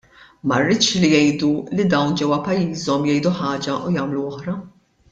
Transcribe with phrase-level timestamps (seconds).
[0.51, 4.61] Ma rridx li jgħidu li dawn ġewwa pajjiżhom jgħidu ħaġa u jagħmlu oħra!